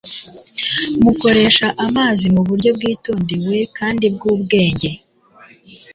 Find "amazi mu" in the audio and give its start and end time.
1.85-2.41